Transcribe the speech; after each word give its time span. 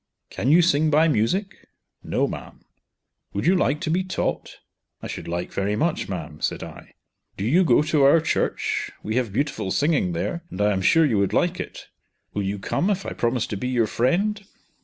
"Can 0.31 0.49
you 0.49 0.63
sing 0.63 0.89
by 0.89 1.07
music?" 1.07 1.67
"No 2.03 2.25
ma'am." 2.27 2.61
"Would 3.33 3.45
you 3.45 3.55
like 3.55 3.79
to 3.81 3.91
be 3.91 4.03
taught?" 4.03 4.57
"I 4.99 5.05
should 5.05 5.27
like 5.27 5.53
very 5.53 5.75
much, 5.75 6.09
ma'am," 6.09 6.41
said 6.41 6.63
I. 6.63 6.95
"Do 7.37 7.45
you 7.45 7.63
go 7.63 7.83
to 7.83 8.01
our 8.01 8.19
church? 8.19 8.89
we 9.03 9.17
have 9.17 9.31
beautiful 9.31 9.69
singing 9.69 10.13
there, 10.13 10.43
and 10.49 10.59
I 10.59 10.71
am 10.73 10.81
sure 10.81 11.05
you 11.05 11.19
would 11.19 11.33
like 11.33 11.59
it. 11.59 11.85
Will 12.33 12.41
you 12.41 12.57
come 12.57 12.89
if 12.89 13.05
I 13.05 13.11
promise 13.13 13.45
to 13.45 13.57
be 13.57 13.67
your 13.67 13.85
friend? 13.85 14.43